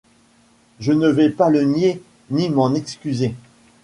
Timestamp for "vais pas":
1.09-1.51